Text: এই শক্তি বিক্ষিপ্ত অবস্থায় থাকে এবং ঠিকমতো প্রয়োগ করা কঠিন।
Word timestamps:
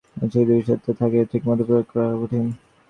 এই 0.13 0.21
শক্তি 0.23 0.39
বিক্ষিপ্ত 0.49 0.85
অবস্থায় 0.85 0.97
থাকে 1.01 1.17
এবং 1.17 1.29
ঠিকমতো 1.31 1.63
প্রয়োগ 1.67 1.85
করা 1.91 2.05
কঠিন। 2.21 2.45